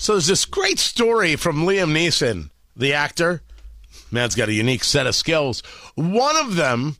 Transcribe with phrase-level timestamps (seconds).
[0.00, 3.42] So there's this great story from Liam Neeson, the actor.
[4.10, 5.60] Man's got a unique set of skills.
[5.94, 6.96] One of them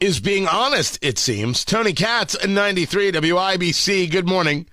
[0.00, 1.66] is being honest, it seems.
[1.66, 4.10] Tony Katz, 93 WIBC.
[4.10, 4.66] Good morning.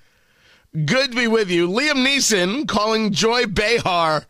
[0.72, 1.68] Good to be with you.
[1.68, 4.26] Liam Neeson calling Joy Behar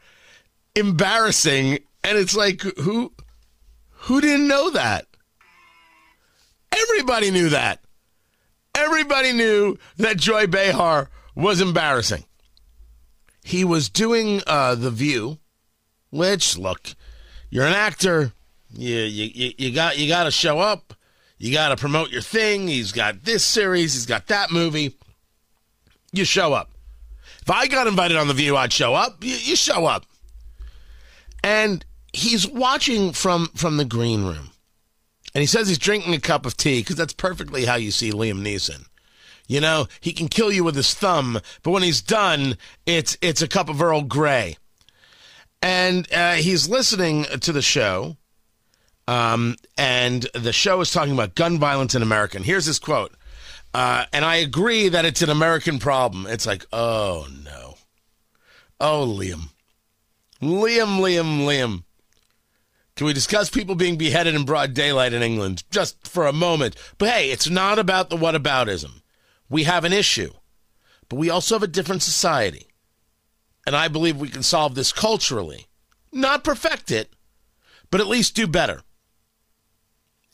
[0.76, 1.78] embarrassing.
[2.04, 3.14] And it's like, who
[3.92, 5.06] who didn't know that?
[6.72, 7.84] Everybody knew that.
[8.74, 12.26] Everybody knew that Joy Behar was embarrassing.
[13.46, 15.40] He was doing uh, The View,
[16.10, 16.96] which, look,
[17.50, 18.34] you're an actor
[18.78, 20.94] you you you got you got to show up.
[21.38, 22.68] You got to promote your thing.
[22.68, 23.94] He's got this series.
[23.94, 24.96] He's got that movie.
[26.12, 26.72] You show up.
[27.42, 29.24] If I got invited on the View, I'd show up.
[29.24, 30.06] You, you show up.
[31.44, 34.52] And he's watching from from the green room,
[35.34, 38.12] and he says he's drinking a cup of tea because that's perfectly how you see
[38.12, 38.86] Liam Neeson.
[39.48, 43.42] You know, he can kill you with his thumb, but when he's done, it's it's
[43.42, 44.58] a cup of Earl Grey.
[45.62, 48.18] And uh, he's listening to the show
[49.08, 52.38] um, and the show is talking about gun violence in America.
[52.38, 53.14] And here's his quote.
[53.74, 56.26] Uh, and I agree that it's an American problem.
[56.28, 57.76] It's like, oh no.
[58.80, 59.50] Oh, Liam.
[60.42, 61.84] Liam, Liam, Liam.
[62.96, 66.76] Can we discuss people being beheaded in broad daylight in England just for a moment?
[66.98, 69.02] But hey, it's not about the whataboutism.
[69.50, 70.32] We have an issue,
[71.10, 72.68] but we also have a different society.
[73.66, 75.68] And I believe we can solve this culturally.
[76.12, 77.14] Not perfect it,
[77.90, 78.84] but at least do better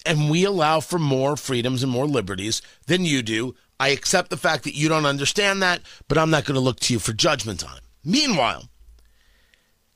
[0.06, 3.56] and we allow for more freedoms and more liberties than you do.
[3.80, 6.80] I accept the fact that you don't understand that, but I'm not going to look
[6.82, 7.84] to you for judgment on it.
[8.04, 8.66] Meanwhile,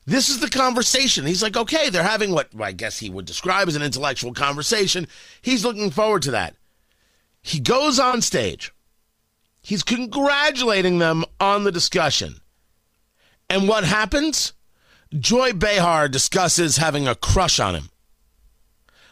[0.05, 1.25] this is the conversation.
[1.25, 5.07] He's like, okay, they're having what I guess he would describe as an intellectual conversation.
[5.41, 6.55] He's looking forward to that.
[7.41, 8.71] He goes on stage.
[9.65, 12.35] He's congratulating them on the discussion.
[13.49, 14.53] And what happens?
[15.17, 17.89] Joy Behar discusses having a crush on him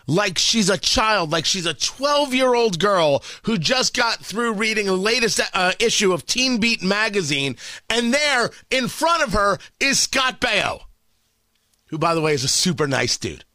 [0.07, 4.53] like she's a child, like she's a 12 year old girl who just got through
[4.53, 7.55] reading the latest uh, issue of Teen Beat magazine.
[7.89, 10.81] And there in front of her is Scott Baio,
[11.87, 13.45] who, by the way, is a super nice dude.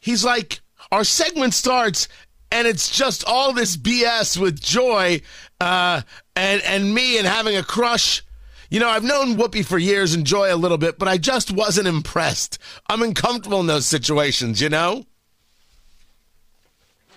[0.00, 2.08] He's like, our segment starts
[2.54, 5.20] and it's just all this BS with Joy
[5.60, 6.02] uh,
[6.36, 8.22] and, and me and having a crush
[8.70, 11.52] you know, I've known Whoopi for years and Joy a little bit, but I just
[11.52, 12.58] wasn't impressed.
[12.88, 15.04] I'm uncomfortable in those situations, you know?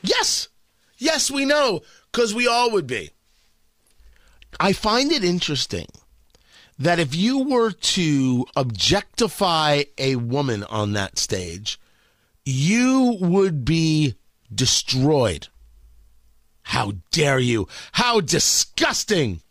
[0.04, 0.50] Yes.
[1.00, 1.82] Yes, we know,
[2.12, 3.10] because we all would be.
[4.60, 5.88] I find it interesting
[6.78, 11.80] that if you were to objectify a woman on that stage,
[12.46, 14.14] you would be
[14.54, 15.48] destroyed.
[16.64, 17.68] How dare you?
[17.94, 19.42] How disgusting!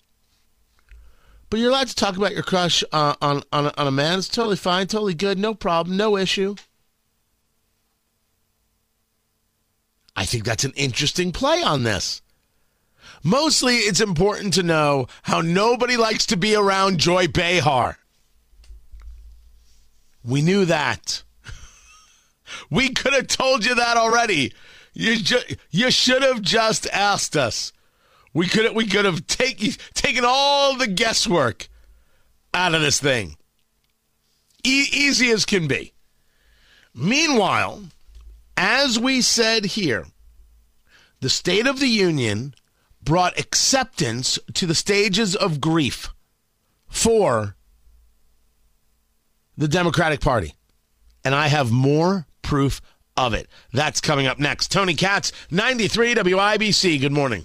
[1.49, 4.19] But you're allowed to talk about your crush uh, on on on a man.
[4.19, 6.57] It's totally fine, totally good, no problem, no issue.
[10.17, 12.23] I think that's an interesting play on this.
[13.23, 17.99] Mostly, it's important to know how nobody likes to be around Joy Behar.
[20.25, 21.23] We knew that.
[22.71, 24.53] we could have told you that already.
[24.99, 27.71] You, ju- you should have just asked us.
[28.33, 31.69] We could we could have taken taken all the guesswork
[32.55, 33.37] out of this thing.
[34.65, 35.93] E- easy as can be.
[36.95, 37.83] Meanwhile,
[38.57, 40.07] as we said here,
[41.21, 42.55] the State of the Union
[43.03, 46.09] brought acceptance to the stages of grief
[46.89, 47.55] for
[49.59, 50.55] the Democratic Party.
[51.23, 52.81] And I have more proof
[53.17, 53.49] of it.
[53.73, 54.73] That's coming up next.
[54.73, 57.01] Tony Katz, 93 WIBC.
[57.01, 57.45] Good morning.